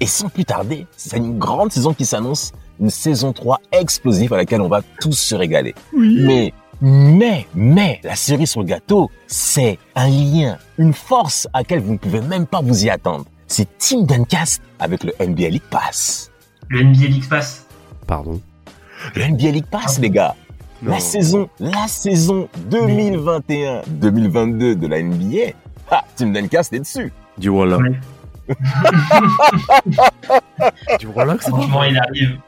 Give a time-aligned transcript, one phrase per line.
[0.00, 4.36] Et sans plus tarder, c'est une grande saison qui s'annonce, une saison 3 explosive à
[4.36, 5.74] laquelle on va tous se régaler.
[5.92, 11.80] Mais, mais, mais, la cerise sur le gâteau, c'est un lien, une force à laquelle
[11.80, 13.24] vous ne pouvez même pas vous y attendre.
[13.46, 16.30] C'est Team Duncast avec le NBA League Pass.
[16.68, 17.66] Le NBA League Pass
[18.06, 18.40] Pardon
[19.14, 20.34] Le NBA League Pass, les gars.
[20.82, 25.52] La saison, la saison 2021-2022 de la NBA.
[25.90, 27.12] Ah, Team Duncast est dessus.
[27.38, 27.76] Du Walla.
[27.76, 27.92] Ouais.
[31.40, 32.38] Franchement, il arrive.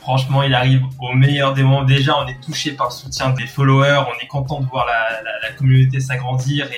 [0.00, 1.84] Franchement, il arrive au meilleur des moments.
[1.84, 4.02] Déjà, on est touché par le soutien des followers.
[4.08, 6.68] On est content de voir la, la- communauté s'agrandir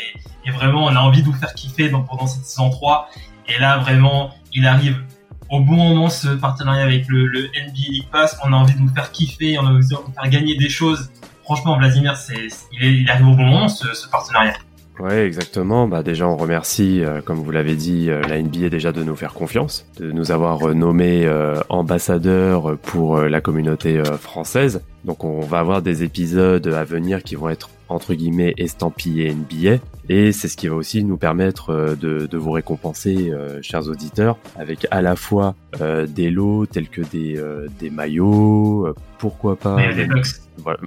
[0.45, 3.09] et, vraiment, on a envie de vous faire kiffer pendant cette saison 3.
[3.49, 4.99] Et là, vraiment, il arrive
[5.51, 8.37] au bon moment ce partenariat avec le, le NBA League Pass.
[8.45, 10.69] On a envie de vous faire kiffer, on a envie de vous faire gagner des
[10.69, 11.11] choses.
[11.45, 12.49] Franchement, Vladimir, c'est,
[12.81, 14.55] il, arrive au bon moment ce partenariat.
[15.01, 15.89] Ouais, exactement.
[15.89, 19.17] Bah déjà, on remercie, euh, comme vous l'avez dit, euh, la NBA déjà de nous
[19.17, 24.83] faire confiance, de nous avoir euh, nommés euh, ambassadeurs pour euh, la communauté euh, française.
[25.05, 29.79] Donc, on va avoir des épisodes à venir qui vont être entre guillemets estampillés NBA.
[30.09, 33.89] Et c'est ce qui va aussi nous permettre euh, de, de vous récompenser, euh, chers
[33.89, 38.95] auditeurs, avec à la fois euh, des lots tels que des, euh, des maillots, euh,
[39.19, 39.77] pourquoi pas.
[39.77, 40.09] Mais les
[40.59, 40.79] voilà.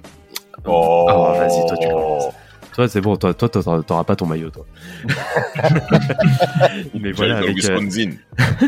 [0.64, 2.28] Oh, Ah, vas-y, toi, tu commences.
[2.76, 4.66] Toi, c'est bon, toi, toi, t'auras pas ton maillot, toi.
[6.94, 7.80] mais voilà, avec, euh,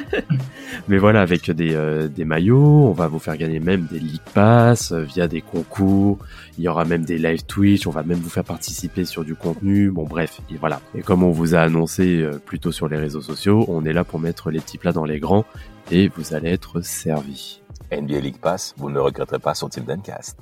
[0.89, 4.23] mais voilà, avec des, euh, des maillots, on va vous faire gagner même des League
[4.33, 6.21] Pass euh, via des concours.
[6.57, 7.87] Il y aura même des live Twitch.
[7.87, 9.91] On va même vous faire participer sur du contenu.
[9.91, 10.81] Bon, bref, et voilà.
[10.95, 14.05] Et comme on vous a annoncé euh, plutôt sur les réseaux sociaux, on est là
[14.05, 15.45] pour mettre les petits plats dans les grands
[15.91, 17.61] et vous allez être servis.
[17.93, 20.39] NBA League Pass, vous ne regretterez pas sur Team Duncast.